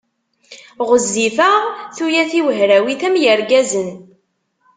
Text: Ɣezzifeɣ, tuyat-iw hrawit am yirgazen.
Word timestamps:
Ɣezzifeɣ, 0.89 1.55
tuyat-iw 1.95 2.47
hrawit 2.57 3.01
am 3.07 3.15
yirgazen. 3.23 3.89